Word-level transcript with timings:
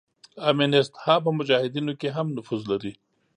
امینست 0.49 0.93
ها 1.03 1.15
په 1.25 1.29
مجاهدینو 1.37 1.93
کې 1.99 2.09
هم 2.15 2.27
نفوذ 2.35 2.61
لري. 2.71 2.93